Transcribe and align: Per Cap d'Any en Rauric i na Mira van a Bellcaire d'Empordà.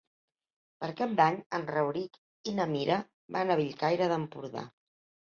Per 0.83 0.87
Cap 1.01 1.11
d'Any 1.17 1.35
en 1.57 1.65
Rauric 1.75 2.17
i 2.51 2.53
na 2.59 2.67
Mira 2.71 2.97
van 3.35 3.53
a 3.53 3.57
Bellcaire 3.59 4.07
d'Empordà. 4.13 4.65